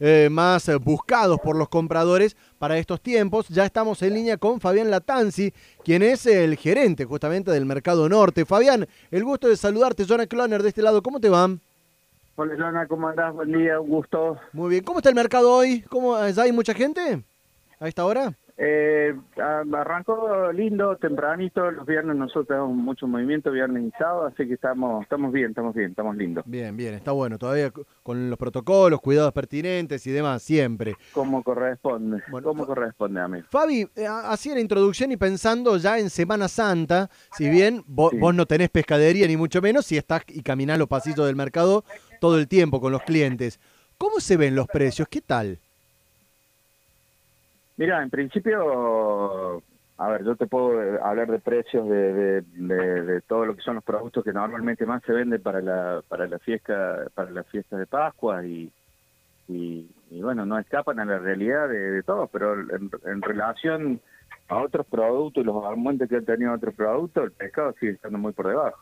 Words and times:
eh, 0.00 0.28
más 0.30 0.68
eh, 0.68 0.76
buscados 0.76 1.40
por 1.40 1.56
los 1.56 1.70
compradores 1.70 2.36
para 2.58 2.76
estos 2.76 3.00
tiempos. 3.00 3.48
Ya 3.48 3.64
estamos 3.64 4.02
en 4.02 4.12
línea 4.12 4.36
con 4.36 4.60
Fabián 4.60 4.90
Latanzi, 4.90 5.52
quien 5.82 6.02
es 6.02 6.26
el 6.26 6.56
gerente 6.56 7.06
justamente 7.06 7.50
del 7.50 7.64
Mercado 7.64 8.06
Norte. 8.06 8.44
Fabián, 8.44 8.86
el 9.10 9.24
gusto 9.24 9.48
de 9.48 9.56
saludarte, 9.56 10.04
Jonah 10.06 10.26
Cloner 10.26 10.62
de 10.62 10.68
este 10.68 10.82
lado, 10.82 11.02
¿cómo 11.02 11.20
te 11.20 11.30
va? 11.30 11.48
Hola, 12.36 12.54
Jonah, 12.58 12.86
¿cómo 12.86 13.08
andás? 13.08 13.32
Buen 13.32 13.50
día, 13.50 13.80
un 13.80 13.88
gusto. 13.88 14.36
Muy 14.52 14.68
bien, 14.68 14.84
¿cómo 14.84 14.98
está 14.98 15.08
el 15.08 15.14
mercado 15.14 15.50
hoy? 15.50 15.80
¿Cómo, 15.88 16.22
¿Ya 16.28 16.42
hay 16.42 16.52
mucha 16.52 16.74
gente 16.74 17.24
a 17.80 17.88
esta 17.88 18.04
hora? 18.04 18.34
Eh, 18.58 19.14
arrancó 19.36 20.50
lindo, 20.50 20.96
tempranito, 20.96 21.70
los 21.70 21.84
viernes 21.84 22.16
nosotros 22.16 22.46
tenemos 22.46 22.74
mucho 22.74 23.06
movimiento, 23.06 23.50
viernes 23.50 23.84
y 23.84 23.90
sábado, 23.98 24.26
así 24.26 24.48
que 24.48 24.54
estamos, 24.54 25.02
estamos 25.02 25.30
bien, 25.30 25.50
estamos 25.50 25.74
bien, 25.74 25.90
estamos 25.90 26.16
lindos. 26.16 26.42
Bien, 26.46 26.74
bien, 26.74 26.94
está 26.94 27.12
bueno, 27.12 27.38
todavía 27.38 27.70
con 28.02 28.30
los 28.30 28.38
protocolos, 28.38 29.00
cuidados 29.02 29.34
pertinentes 29.34 30.06
y 30.06 30.10
demás, 30.10 30.42
siempre. 30.42 30.94
Como 31.12 31.42
corresponde, 31.42 32.22
como 32.42 32.66
corresponde 32.66 33.20
a 33.20 33.28
mí. 33.28 33.42
Fabi, 33.42 33.88
eh, 33.94 34.06
hacía 34.06 34.54
la 34.54 34.60
introducción 34.60 35.12
y 35.12 35.18
pensando 35.18 35.76
ya 35.76 35.98
en 35.98 36.08
Semana 36.08 36.48
Santa, 36.48 37.10
si 37.32 37.50
bien 37.50 37.84
vos, 37.86 38.12
vos 38.18 38.34
no 38.34 38.46
tenés 38.46 38.70
pescadería 38.70 39.26
ni 39.26 39.36
mucho 39.36 39.60
menos, 39.60 39.84
si 39.84 39.98
estás 39.98 40.22
y 40.28 40.42
caminás 40.42 40.78
los 40.78 40.88
pasillos 40.88 41.26
del 41.26 41.36
mercado 41.36 41.84
todo 42.22 42.38
el 42.38 42.48
tiempo 42.48 42.80
con 42.80 42.90
los 42.90 43.02
clientes, 43.02 43.60
¿cómo 43.98 44.18
se 44.18 44.38
ven 44.38 44.54
los 44.54 44.66
precios? 44.66 45.08
¿Qué 45.08 45.20
tal? 45.20 45.60
Mira, 47.76 48.02
en 48.02 48.10
principio, 48.10 49.62
a 49.98 50.08
ver, 50.08 50.24
yo 50.24 50.36
te 50.36 50.46
puedo 50.46 50.82
eh, 50.82 50.98
hablar 51.02 51.30
de 51.30 51.38
precios 51.38 51.88
de, 51.88 52.42
de, 52.42 53.20
todo 53.22 53.46
lo 53.46 53.56
que 53.56 53.62
son 53.62 53.76
los 53.76 53.84
productos 53.84 54.24
que 54.24 54.32
normalmente 54.32 54.86
más 54.86 55.02
se 55.04 55.12
venden 55.12 55.42
para 55.42 55.60
la 55.60 56.02
para 56.06 56.26
la 56.26 56.38
fiesta 56.38 57.06
para 57.14 57.30
la 57.30 57.44
fiesta 57.44 57.76
de 57.76 57.86
Pascua 57.86 58.44
y, 58.44 58.70
y, 59.48 59.86
bueno, 60.10 60.44
no 60.44 60.58
escapan 60.58 61.00
a 61.00 61.04
la 61.04 61.18
realidad 61.18 61.68
de, 61.68 62.02
todo, 62.02 62.26
pero 62.26 62.54
en, 62.54 63.22
relación 63.22 64.00
a 64.48 64.58
otros 64.58 64.86
productos 64.86 65.42
y 65.42 65.46
los 65.46 65.64
aumentos 65.64 66.08
que 66.08 66.16
han 66.16 66.24
tenido 66.24 66.52
otros 66.52 66.74
productos, 66.74 67.24
el 67.24 67.32
pescado 67.32 67.74
sigue 67.78 67.92
estando 67.92 68.18
muy 68.18 68.32
por 68.32 68.48
debajo. 68.48 68.78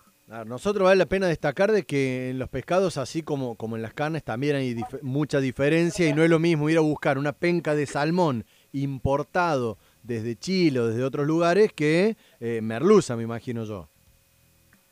nosotros 0.46 0.84
vale 0.84 0.96
la 0.96 1.06
pena 1.06 1.26
destacar 1.26 1.70
de 1.70 1.84
que 1.84 2.30
en 2.30 2.38
los 2.38 2.48
pescados, 2.48 2.96
así 2.96 3.22
como, 3.22 3.56
como 3.56 3.76
en 3.76 3.82
las 3.82 3.92
carnes, 3.92 4.24
también 4.24 4.56
hay 4.56 4.76
mucha 5.02 5.40
diferencia 5.40 6.08
y 6.08 6.12
no 6.12 6.22
es 6.22 6.30
lo 6.30 6.38
mismo 6.38 6.68
ir 6.70 6.78
a 6.78 6.82
buscar 6.82 7.18
una 7.18 7.32
penca 7.32 7.74
de 7.74 7.86
salmón 7.86 8.44
importado 8.74 9.78
desde 10.02 10.36
Chile 10.36 10.80
o 10.80 10.86
desde 10.88 11.02
otros 11.04 11.26
lugares 11.26 11.72
que 11.72 12.16
eh, 12.40 12.60
merluza, 12.62 13.16
me 13.16 13.22
imagino 13.22 13.64
yo. 13.64 13.88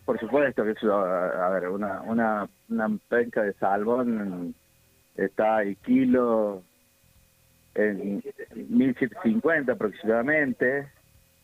Por 0.04 0.18
supuesto 0.18 0.64
que 0.64 0.72
eso, 0.72 0.92
a, 0.92 1.48
ver, 1.50 1.68
una, 1.68 2.00
una, 2.02 2.48
una 2.68 2.98
penca 3.08 3.42
de 3.42 3.52
salmón 3.54 4.54
está 5.16 5.62
el 5.62 5.76
kilo 5.76 6.62
en 7.74 8.22
1750 8.54 9.72
aproximadamente, 9.72 10.88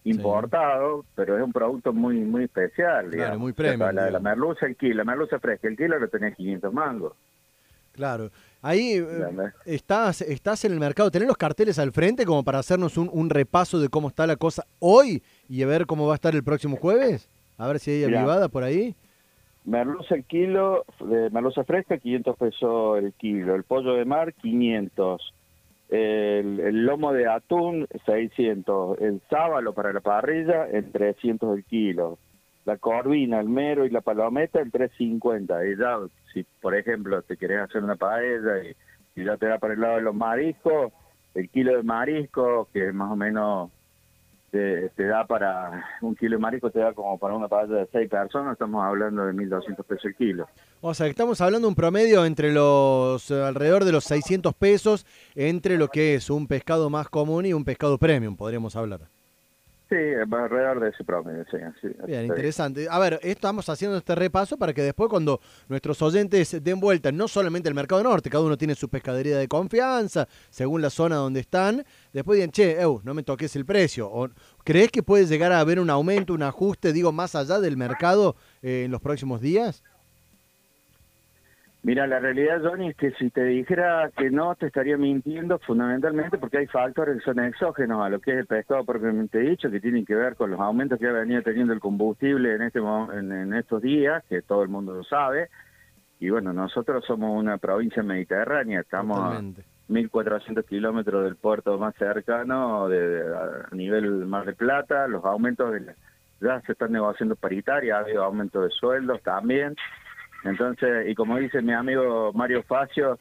importado, 0.05 1.05
pero 1.15 1.37
es 1.37 1.43
un 1.43 1.53
producto 1.53 1.93
muy 1.93 2.17
muy 2.17 2.45
especial. 2.45 3.11
Claro, 3.11 3.39
muy 3.39 3.53
premium. 3.53 3.95
La, 3.95 4.11
la, 4.11 4.21
merluza, 4.21 4.67
el 4.67 4.77
kilo, 4.77 4.97
la 4.97 5.05
merluza 5.05 5.39
fresca, 5.39 5.69
el 5.69 5.77
kilo 5.77 5.99
lo 5.99 6.09
tenía 6.09 6.33
500 6.33 6.73
mangos. 6.73 7.13
Claro. 7.99 8.31
Ahí 8.63 8.93
eh, 8.93 9.51
estás, 9.67 10.23
estás 10.23 10.65
en 10.65 10.73
el 10.73 10.79
mercado, 10.79 11.11
¿tenés 11.11 11.27
los 11.27 11.37
carteles 11.37 11.81
al 11.81 11.91
frente 11.91 12.25
como 12.25 12.45
para 12.45 12.61
hacernos 12.61 12.97
un, 12.97 13.29
repaso 13.29 13.81
de 13.81 13.89
cómo 13.89 14.07
está 14.07 14.25
la 14.25 14.37
cosa 14.37 14.63
hoy 14.79 15.21
y 15.49 15.65
a 15.65 15.67
ver 15.67 15.85
cómo 15.85 16.07
va 16.07 16.13
a 16.13 16.15
estar 16.15 16.33
el 16.33 16.45
próximo 16.45 16.77
jueves? 16.77 17.29
A 17.57 17.67
ver 17.67 17.81
si 17.81 17.91
hay 17.91 18.05
avivada 18.05 18.49
por 18.49 18.63
ahí. 18.63 18.95
Merluza 19.65 20.15
el 20.15 20.25
kilo, 20.27 20.85
de 21.01 21.29
merluza 21.31 21.65
fresca, 21.65 21.99
500 21.99 22.37
pesos 22.37 22.99
el 22.99 23.13
kilo. 23.15 23.57
El 23.57 23.65
pollo 23.65 23.95
de 23.95 24.05
mar, 24.05 24.33
500. 24.33 25.35
El, 25.89 26.61
el, 26.61 26.87
lomo 26.87 27.13
de 27.13 27.27
atún, 27.27 27.89
600. 28.07 29.01
El 29.01 29.21
sábalo 29.29 29.73
para 29.73 29.93
la 29.93 30.01
parrilla, 30.01 30.69
en 30.71 30.93
300 30.93 31.59
el 31.59 31.65
kilo 31.65 32.17
la 32.69 32.77
corvina, 32.77 33.41
el 33.41 33.49
mero 33.49 33.87
y 33.87 33.91
la 33.91 34.03
palometa 34.03 34.61
en 34.61 34.71
3.50. 34.71 35.73
Y 35.73 35.79
ya, 35.79 35.99
si 36.33 36.45
por 36.61 36.77
ejemplo 36.77 37.23
te 37.23 37.39
querés 37.39 37.63
hacer 37.63 37.83
una 37.83 37.97
paella 37.97 38.63
y, 38.63 38.77
ya 39.25 39.37
te 39.37 39.47
da 39.47 39.59
para 39.59 39.75
el 39.75 39.81
lado 39.81 39.97
de 39.97 40.03
los 40.03 40.15
mariscos, 40.15 40.93
el 41.35 41.49
kilo 41.49 41.77
de 41.77 41.83
marisco, 41.83 42.69
que 42.73 42.93
más 42.93 43.11
o 43.11 43.17
menos 43.17 43.71
te, 44.53 44.91
da 44.97 45.27
para, 45.27 45.85
un 46.03 46.15
kilo 46.15 46.37
de 46.37 46.43
marisco 46.43 46.71
te 46.71 46.79
da 46.79 46.93
como 46.93 47.19
para 47.19 47.35
una 47.35 47.49
paella 47.49 47.75
de 47.75 47.89
6 47.91 48.09
personas, 48.09 48.53
estamos 48.53 48.85
hablando 48.85 49.25
de 49.25 49.33
1.200 49.33 49.85
pesos 49.85 50.05
el 50.05 50.15
kilo. 50.15 50.47
O 50.81 50.95
sea, 50.95 51.09
estamos 51.09 51.41
hablando 51.41 51.67
de 51.67 51.71
un 51.71 51.75
promedio 51.75 52.25
entre 52.25 52.53
los, 52.53 53.31
alrededor 53.33 53.85
de 53.85 53.93
los 53.93 54.05
600 54.05 54.55
pesos, 54.55 55.05
entre 55.35 55.79
lo 55.79 55.89
que 55.89 56.15
es 56.15 56.31
un 56.31 56.47
pescado 56.47 56.89
más 56.89 57.09
común 57.09 57.47
y 57.47 57.55
un 57.55 57.65
pescado 57.65 57.99
premium, 57.99 58.37
podríamos 58.37 58.77
hablar. 58.77 59.01
Sí, 59.89 59.97
alrededor 59.97 60.81
de 60.81 60.91
ese 60.91 61.03
promedio, 61.03 61.47
sí. 61.51 61.89
bien, 62.07 62.27
interesante. 62.27 62.87
A 62.91 62.99
ver, 62.99 63.19
estamos 63.23 63.71
haciendo 63.71 63.97
este 63.97 64.15
repaso 64.15 64.59
para 64.59 64.75
que 64.75 64.83
después 64.83 65.09
cuando 65.09 65.41
nuestros 65.67 66.03
oyentes 66.03 66.63
den 66.63 66.79
vuelta, 66.79 67.11
no 67.11 67.27
solamente 67.27 67.71
el 67.71 67.75
mercado 67.75 68.03
norte, 68.03 68.29
cada 68.29 68.45
uno 68.45 68.59
tiene 68.59 68.75
su 68.75 68.91
pescadería 68.91 69.39
de 69.39 69.49
confianza, 69.49 70.29
según 70.51 70.83
la 70.83 70.91
zona 70.91 71.17
donde 71.17 71.41
están, 71.41 71.85
después 72.13 72.37
digan, 72.37 72.51
che, 72.51 72.77
no 73.03 73.15
me 73.15 73.23
toques 73.23 73.57
el 73.57 73.65
precio. 73.65 74.11
O, 74.11 74.29
¿Crees 74.63 74.91
que 74.91 75.03
puede 75.03 75.25
llegar 75.25 75.53
a 75.53 75.61
haber 75.61 75.81
un 75.81 75.89
aumento, 75.89 76.35
un 76.35 76.43
ajuste, 76.43 76.93
digo, 76.93 77.11
más 77.11 77.35
allá 77.35 77.59
del 77.59 77.79
mercado 77.79 78.37
eh, 78.61 78.83
en 78.85 78.91
los 78.91 79.01
próximos 79.01 79.41
días? 79.41 79.83
Mira, 81.83 82.09
la 82.09 82.19
realidad, 82.19 82.61
Johnny, 82.63 82.89
es 82.89 82.97
que 82.97 83.13
si 83.13 83.31
te 83.31 83.45
dijera 83.45 84.11
que 84.17 84.31
no, 84.31 84.55
te 84.57 84.67
estaría 84.67 84.97
mintiendo 84.97 85.59
fundamentalmente 85.61 86.37
porque 86.37 86.59
hay 86.59 86.67
factores 86.67 87.19
que 87.19 87.25
son 87.25 87.39
exógenos 87.39 88.05
a 88.05 88.09
lo 88.09 88.21
que 88.21 88.33
es 88.33 88.39
el 88.39 88.47
pescado 88.47 88.85
propiamente 88.85 89.39
dicho, 89.39 89.71
que 89.71 89.81
tienen 89.81 90.05
que 90.05 90.17
ver 90.17 90.35
con 90.35 90.51
los 90.51 90.59
aumentos 90.59 90.99
que 90.99 91.07
ha 91.07 91.13
venido 91.13 91.41
teniendo 91.43 91.73
el 91.73 91.81
combustible 91.81 92.57
en, 92.57 92.63
este, 92.63 92.81
en, 92.81 93.55
estos 93.55 93.81
días, 93.81 94.25
que 94.29 94.43
todo 94.43 94.65
el 94.65 94.69
mundo 94.69 94.93
lo 94.93 95.05
sabe. 95.05 95.51
Y 96.19 96.31
bueno, 96.31 96.53
nosotros 96.53 97.05
somos 97.07 97.39
una 97.39 97.59
provincia 97.59 98.03
mediterránea, 98.03 98.81
estamos 98.81 99.21
a 99.21 99.41
1.400 99.89 100.65
kilómetros 100.65 101.25
del 101.25 101.37
puerto 101.37 101.79
más 101.79 101.95
cercano 101.95 102.89
de, 102.89 103.23
a 103.23 103.75
nivel 103.75 104.27
Mar 104.27 104.45
del 104.47 104.57
Plata, 104.57 105.07
los 105.07 105.25
aumentos 105.25 105.73
de 105.73 105.95
ya 106.41 106.61
se 106.63 106.73
están 106.73 106.93
negociando 106.93 107.37
paritarias, 107.37 107.97
ha 107.97 108.01
habido 108.01 108.25
aumento 108.25 108.63
de 108.63 108.71
sueldos 108.71 109.23
también. 109.23 109.75
Entonces, 110.49 111.09
y 111.09 111.15
como 111.15 111.39
dice 111.39 111.63
mi 111.63 111.73
amigo 111.73 112.33
Mario 112.33 112.63
Facio, 112.63 113.19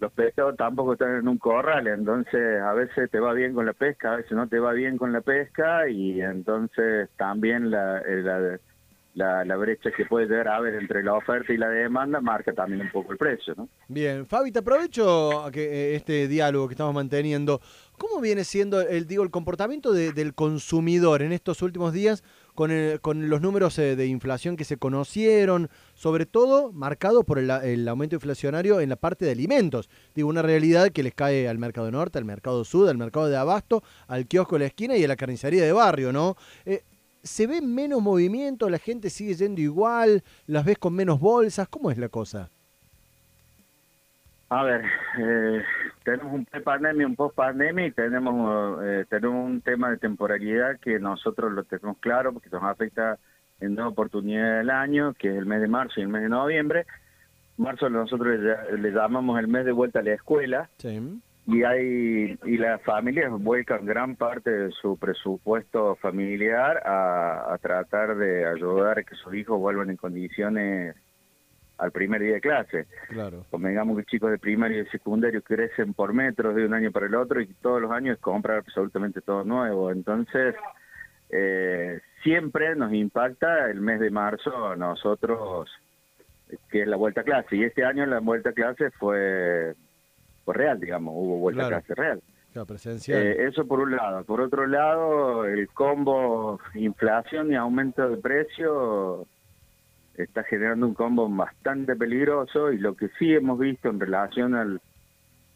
los 0.00 0.12
pescados 0.12 0.56
tampoco 0.56 0.92
están 0.92 1.16
en 1.16 1.28
un 1.28 1.38
corral, 1.38 1.86
entonces 1.86 2.60
a 2.60 2.74
veces 2.74 3.10
te 3.10 3.18
va 3.18 3.32
bien 3.32 3.54
con 3.54 3.64
la 3.64 3.72
pesca, 3.72 4.12
a 4.12 4.16
veces 4.16 4.32
no 4.32 4.46
te 4.46 4.58
va 4.58 4.72
bien 4.72 4.98
con 4.98 5.12
la 5.12 5.22
pesca 5.22 5.88
y 5.88 6.20
entonces 6.20 7.08
también 7.16 7.70
la, 7.70 8.00
eh, 8.00 8.58
la, 9.16 9.44
la, 9.46 9.56
brecha 9.56 9.90
que 9.96 10.04
puede 10.04 10.26
llegar 10.26 10.48
a 10.48 10.56
haber 10.56 10.74
entre 10.74 11.02
la 11.02 11.14
oferta 11.14 11.50
y 11.50 11.56
la 11.56 11.70
demanda 11.70 12.20
marca 12.20 12.52
también 12.52 12.82
un 12.82 12.90
poco 12.90 13.12
el 13.12 13.18
precio. 13.18 13.54
¿no? 13.56 13.68
Bien, 13.88 14.26
Fabi, 14.26 14.52
te 14.52 14.58
aprovecho 14.58 15.48
que, 15.52 15.64
eh, 15.64 15.94
este 15.96 16.28
diálogo 16.28 16.68
que 16.68 16.74
estamos 16.74 16.94
manteniendo. 16.94 17.60
¿Cómo 17.96 18.20
viene 18.20 18.44
siendo 18.44 18.82
el, 18.82 19.06
digo, 19.06 19.22
el 19.22 19.30
comportamiento 19.30 19.94
del 19.94 20.34
consumidor 20.34 21.22
en 21.22 21.32
estos 21.32 21.62
últimos 21.62 21.94
días 21.94 22.22
con, 22.54 22.70
con 23.00 23.30
los 23.30 23.40
números 23.40 23.78
eh, 23.78 23.96
de 23.96 24.06
inflación 24.06 24.54
que 24.54 24.64
se 24.64 24.76
conocieron, 24.76 25.70
sobre 25.94 26.26
todo 26.26 26.70
marcado 26.72 27.24
por 27.24 27.38
el, 27.38 27.88
aumento 27.88 28.16
inflacionario 28.16 28.80
en 28.80 28.90
la 28.90 28.96
parte 28.96 29.24
de 29.24 29.32
alimentos. 29.32 29.88
Digo, 30.14 30.28
una 30.28 30.42
realidad 30.42 30.90
que 30.90 31.02
les 31.02 31.14
cae 31.14 31.48
al 31.48 31.56
mercado 31.56 31.90
norte, 31.90 32.18
al 32.18 32.26
mercado 32.26 32.64
sur, 32.66 32.90
al 32.90 32.98
mercado 32.98 33.28
de 33.28 33.36
abasto, 33.38 33.82
al 34.08 34.26
kiosco 34.26 34.56
de 34.56 34.60
la 34.60 34.66
esquina 34.66 34.94
y 34.98 35.04
a 35.04 35.08
la 35.08 35.16
carnicería 35.16 35.64
de 35.64 35.72
barrio, 35.72 36.12
¿no? 36.12 36.36
Eh, 36.66 36.82
¿Se 37.26 37.46
ve 37.46 37.60
menos 37.60 38.00
movimiento? 38.00 38.70
¿La 38.70 38.78
gente 38.78 39.10
sigue 39.10 39.34
yendo 39.34 39.60
igual? 39.60 40.22
¿Las 40.46 40.64
ves 40.64 40.78
con 40.78 40.94
menos 40.94 41.20
bolsas? 41.20 41.68
¿Cómo 41.68 41.90
es 41.90 41.98
la 41.98 42.08
cosa? 42.08 42.50
A 44.48 44.62
ver, 44.62 44.84
eh, 45.18 45.64
tenemos 46.04 46.32
un 46.32 46.44
pre-pandemia, 46.44 47.04
un 47.04 47.16
post-pandemia 47.16 47.86
y 47.86 47.90
tenemos, 47.90 48.80
eh, 48.84 49.04
tenemos 49.08 49.44
un 49.44 49.60
tema 49.60 49.90
de 49.90 49.96
temporalidad 49.96 50.78
que 50.78 51.00
nosotros 51.00 51.52
lo 51.52 51.64
tenemos 51.64 51.98
claro 51.98 52.32
porque 52.32 52.48
nos 52.50 52.62
afecta 52.62 53.18
en 53.60 53.74
dos 53.74 53.90
oportunidades 53.90 54.58
del 54.58 54.70
año, 54.70 55.14
que 55.14 55.30
es 55.30 55.36
el 55.36 55.46
mes 55.46 55.60
de 55.60 55.68
marzo 55.68 55.98
y 55.98 56.04
el 56.04 56.08
mes 56.08 56.22
de 56.22 56.28
noviembre. 56.28 56.86
Marzo 57.56 57.90
nosotros 57.90 58.38
le, 58.38 58.92
llamamos 58.92 59.38
el 59.40 59.48
mes 59.48 59.64
de 59.64 59.72
vuelta 59.72 59.98
a 59.98 60.02
la 60.02 60.14
escuela. 60.14 60.70
Y 61.46 61.62
hay 61.62 62.38
y 62.44 62.56
las 62.56 62.82
familias 62.82 63.30
vuelcan 63.30 63.86
gran 63.86 64.16
parte 64.16 64.50
de 64.50 64.70
su 64.72 64.98
presupuesto 64.98 65.94
familiar 65.96 66.82
a, 66.84 67.54
a 67.54 67.58
tratar 67.58 68.16
de 68.16 68.46
ayudar 68.46 68.98
a 68.98 69.02
que 69.04 69.14
sus 69.14 69.32
hijos 69.34 69.58
vuelvan 69.60 69.90
en 69.90 69.96
condiciones 69.96 70.96
al 71.78 71.92
primer 71.92 72.22
día 72.22 72.34
de 72.34 72.40
clase. 72.40 72.86
Claro. 73.08 73.44
Como 73.50 73.68
digamos 73.68 73.98
que 73.98 74.04
chicos 74.04 74.30
de 74.30 74.38
primario 74.38 74.78
y 74.78 74.84
de 74.84 74.90
secundario 74.90 75.42
crecen 75.42 75.94
por 75.94 76.12
metros 76.12 76.54
de 76.54 76.64
un 76.64 76.74
año 76.74 76.90
para 76.90 77.06
el 77.06 77.14
otro 77.14 77.40
y 77.40 77.46
todos 77.54 77.80
los 77.80 77.90
años 77.90 78.18
comprar 78.18 78.58
absolutamente 78.58 79.20
todo 79.20 79.44
nuevo. 79.44 79.90
Entonces, 79.90 80.54
eh, 81.30 82.00
siempre 82.22 82.74
nos 82.76 82.92
impacta 82.92 83.70
el 83.70 83.80
mes 83.80 84.00
de 84.00 84.10
marzo 84.10 84.74
nosotros, 84.76 85.70
que 86.70 86.82
es 86.82 86.88
la 86.88 86.96
vuelta 86.96 87.20
a 87.20 87.24
clase. 87.24 87.56
Y 87.56 87.64
este 87.64 87.84
año 87.84 88.06
la 88.06 88.20
vuelta 88.20 88.50
a 88.50 88.54
clase 88.54 88.90
fue 88.92 89.74
fue 90.46 90.54
real, 90.54 90.78
digamos, 90.80 91.12
hubo 91.14 91.38
vuelta 91.38 91.62
Claro. 91.62 91.76
a 91.76 91.80
clase 91.82 92.00
real. 92.00 92.22
Claro, 92.52 92.66
presencial. 92.66 93.20
Eh, 93.20 93.46
eso 93.48 93.66
por 93.66 93.80
un 93.80 93.94
lado. 93.94 94.24
Por 94.24 94.40
otro 94.40 94.66
lado, 94.66 95.44
el 95.44 95.68
combo 95.68 96.58
inflación 96.74 97.50
y 97.52 97.56
aumento 97.56 98.08
de 98.08 98.16
precio 98.16 99.26
está 100.14 100.44
generando 100.44 100.86
un 100.86 100.94
combo 100.94 101.28
bastante 101.28 101.94
peligroso 101.96 102.72
y 102.72 102.78
lo 102.78 102.94
que 102.96 103.08
sí 103.18 103.34
hemos 103.34 103.58
visto 103.58 103.90
en 103.90 103.98
relación 104.00 104.54
al, 104.54 104.80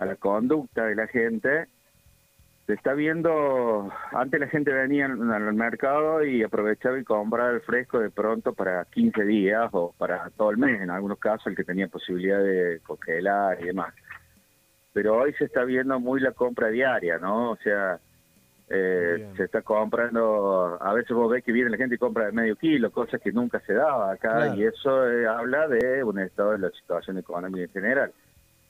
a 0.01 0.05
la 0.07 0.17
conducta 0.17 0.85
de 0.85 0.97
la 0.97 1.07
gente, 1.07 1.67
se 2.67 2.75
está 2.75 2.93
viendo, 2.93 3.91
antes 4.13 4.39
la 4.41 4.49
gente 4.49 4.73
venía 4.73 5.07
al, 5.07 5.33
al 5.33 5.55
mercado 5.55 6.23
y 6.25 6.43
aprovechaba 6.43 6.99
y 6.99 7.05
compraba 7.05 7.51
el 7.53 7.61
fresco 7.63 8.01
de 8.01 8.11
pronto 8.11 8.53
para 8.53 8.85
15 8.87 9.25
días 9.25 9.71
o 9.73 9.95
para 9.97 10.29
todo 10.31 10.51
el 10.51 10.59
mes, 10.59 10.81
en 10.81 10.91
algunos 10.91 11.19
casos 11.19 11.47
el 11.47 11.57
que 11.57 11.65
tenía 11.65 11.87
posibilidad 11.89 12.43
de 12.43 12.81
congelar 12.83 13.59
y 13.63 13.67
demás 13.67 13.95
pero 14.93 15.17
hoy 15.19 15.33
se 15.35 15.45
está 15.45 15.65
viendo 15.65 15.99
muy 16.01 16.21
la 16.21 16.33
compra 16.33 16.69
diaria, 16.69 17.19
¿no? 17.19 17.53
O 17.53 17.57
sea, 17.57 17.99
eh, 18.69 19.29
se 19.37 19.45
está 19.45 19.63
comprando, 19.63 20.79
a 20.81 20.93
veces 20.95 21.11
vos 21.17 21.31
ves 21.31 21.43
que 21.45 21.53
viene 21.53 21.71
la 21.71 21.77
gente 21.77 21.97
y 21.97 21.99
compra 21.99 22.27
de 22.27 22.33
medio 22.33 22.57
kilo, 22.57 22.91
cosas 22.93 23.21
que 23.21 23.33
nunca 23.33 23.61
se 23.61 23.73
daba 23.75 24.13
acá, 24.13 24.31
Claro. 24.37 24.55
y 24.55 24.65
eso 24.65 25.09
eh, 25.11 25.27
habla 25.27 25.67
de 25.69 26.05
un 26.05 26.19
estado 26.21 26.53
de 26.53 26.59
la 26.59 26.71
situación 26.71 27.19
económica 27.19 27.65
en 27.65 27.71
general. 27.71 28.13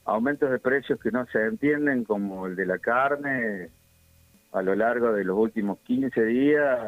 Aumentos 0.05 0.49
de 0.49 0.57
precios 0.59 0.99
que 0.99 1.11
no 1.11 1.25
se 1.27 1.43
entienden, 1.45 2.03
como 2.03 2.47
el 2.47 2.55
de 2.55 2.65
la 2.65 2.79
carne, 2.79 3.69
a 4.51 4.61
lo 4.63 4.73
largo 4.75 5.13
de 5.13 5.23
los 5.23 5.37
últimos 5.37 5.77
15 5.81 6.23
días. 6.25 6.79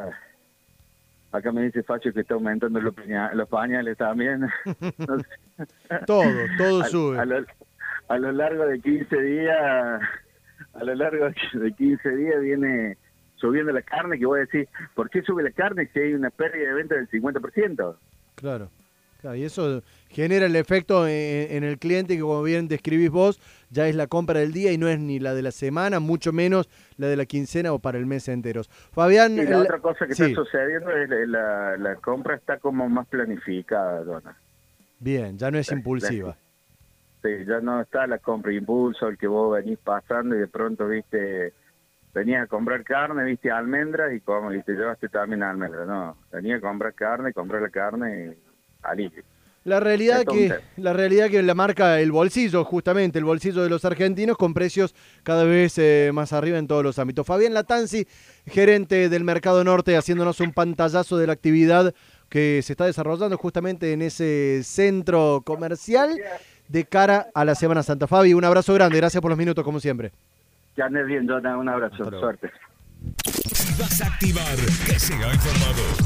Acá 1.31 1.51
me 1.51 1.61
dice 1.63 1.81
Facho 1.83 2.11
que 2.13 2.21
está 2.21 2.33
aumentando 2.35 2.79
los, 2.81 2.93
paña- 2.93 3.31
los 3.33 3.47
pañales 3.49 3.97
también. 3.97 4.41
No 4.97 5.19
sé. 5.19 5.65
Todo, 6.07 6.23
todo 6.57 6.81
a, 6.81 6.85
sube. 6.85 7.19
a 7.19 7.25
lo, 7.25 7.45
a 8.07 8.17
lo 8.17 8.31
largo 8.31 8.65
de 8.65 8.79
15 8.79 9.21
días, 9.21 9.57
a 10.73 10.83
lo 10.83 10.95
largo 10.95 11.29
de 11.53 11.71
15 11.73 12.09
días 12.15 12.41
viene 12.41 12.97
subiendo 13.35 13.71
la 13.71 13.81
carne, 13.81 14.17
que 14.17 14.25
voy 14.25 14.39
a 14.39 14.45
decir, 14.45 14.67
¿por 14.95 15.09
qué 15.09 15.21
sube 15.21 15.43
la 15.43 15.51
carne 15.51 15.89
si 15.93 15.99
hay 15.99 16.13
una 16.13 16.29
pérdida 16.29 16.69
de 16.69 16.73
venta 16.73 16.95
del 16.95 17.09
50%? 17.09 17.95
Claro. 18.35 18.69
Claro, 19.21 19.37
y 19.37 19.43
eso 19.45 19.81
genera 20.09 20.47
el 20.47 20.55
efecto 20.57 21.07
en, 21.07 21.47
en 21.55 21.63
el 21.63 21.79
cliente 21.79 22.15
que, 22.15 22.19
como 22.21 22.43
bien 22.43 22.67
describís 22.67 23.09
vos, 23.09 23.39
ya 23.69 23.87
es 23.87 23.95
la 23.95 24.07
compra 24.07 24.41
del 24.41 24.51
día 24.51 24.73
y 24.73 24.77
no 24.77 24.89
es 24.89 24.99
ni 24.99 25.17
la 25.17 25.33
de 25.33 25.41
la 25.41 25.51
semana, 25.51 26.01
mucho 26.01 26.33
menos 26.33 26.69
la 26.97 27.07
de 27.07 27.15
la 27.15 27.25
quincena 27.25 27.71
o 27.71 27.79
para 27.79 27.97
el 27.97 28.05
mes 28.05 28.27
enteros. 28.27 28.67
Fabián, 28.91 29.31
Y 29.37 29.43
la 29.43 29.43
el- 29.43 29.55
otra 29.61 29.79
cosa 29.79 30.05
que 30.07 30.13
sí, 30.13 30.23
está 30.23 30.35
sucediendo 30.43 30.91
es 30.91 31.09
la, 31.09 31.25
la, 31.25 31.77
la 31.77 31.95
compra 31.95 32.35
está 32.35 32.57
como 32.59 32.89
más 32.89 33.07
planificada, 33.07 34.03
Dona. 34.03 34.35
bien, 34.99 35.37
ya 35.37 35.49
no 35.51 35.57
es 35.57 35.71
impulsiva. 35.71 36.35
Sí, 37.23 37.29
ya 37.47 37.61
no 37.61 37.79
está 37.79 38.05
la 38.05 38.17
compra 38.17 38.51
impulso, 38.51 39.07
el 39.07 39.17
que 39.17 39.27
vos 39.27 39.55
venís 39.55 39.79
pasando 39.79 40.35
y 40.35 40.39
de 40.39 40.47
pronto, 40.47 40.89
viste, 40.89 41.53
venías 42.13 42.43
a 42.43 42.47
comprar 42.47 42.83
carne, 42.83 43.23
viste 43.23 43.49
almendras 43.49 44.13
y 44.13 44.19
como, 44.19 44.49
viste, 44.49 44.73
llevaste 44.73 45.07
también 45.07 45.41
almendras, 45.41 45.87
no, 45.87 46.17
venía 46.33 46.57
a 46.57 46.59
comprar 46.59 46.93
carne, 46.93 47.31
comprar 47.31 47.61
la 47.61 47.69
carne 47.69 48.25
y 48.25 48.37
alivio. 48.81 49.23
La 49.63 49.79
realidad 49.79 50.25
que 50.25 50.53
la 50.75 50.91
realidad 50.91 51.29
que 51.29 51.41
la 51.41 51.55
marca 51.55 52.01
el 52.01 52.11
bolsillo, 52.11 52.65
justamente 52.65 53.17
el 53.19 53.23
bolsillo 53.23 53.63
de 53.63 53.69
los 53.69 53.85
argentinos 53.85 54.35
con 54.35 54.53
precios 54.53 54.93
cada 55.23 55.45
vez 55.45 55.77
eh, 55.77 56.11
más 56.13 56.33
arriba 56.33 56.57
en 56.57 56.67
todos 56.67 56.83
los 56.83 56.99
ámbitos. 56.99 57.25
Fabián 57.25 57.53
Latanzi, 57.53 58.05
gerente 58.45 59.07
del 59.07 59.23
Mercado 59.23 59.63
Norte, 59.63 59.95
haciéndonos 59.95 60.41
un 60.41 60.51
pantallazo 60.51 61.17
de 61.17 61.27
la 61.27 61.33
actividad 61.33 61.95
que 62.27 62.61
se 62.61 62.73
está 62.73 62.87
desarrollando 62.87 63.37
justamente 63.37 63.93
en 63.93 64.01
ese 64.01 64.63
centro 64.63 65.43
comercial 65.45 66.19
de 66.73 66.85
cara 66.85 67.27
a 67.35 67.45
la 67.45 67.53
Semana 67.53 67.83
Santa. 67.83 68.07
Fabi, 68.07 68.33
un 68.33 68.43
abrazo 68.43 68.73
grande, 68.73 68.97
gracias 68.97 69.21
por 69.21 69.29
los 69.29 69.37
minutos 69.37 69.63
como 69.63 69.79
siempre. 69.79 70.11
Que 70.75 70.81
andes 70.81 71.05
bien, 71.05 71.27
Jonathan, 71.27 71.59
un 71.59 71.69
abrazo, 71.69 72.09
suerte. 72.09 72.51
Si 73.53 73.79
vas 73.79 74.01
a 74.01 74.07
activar, 74.07 74.55
que 74.87 74.99
siga 74.99 75.31
informado. 75.31 76.03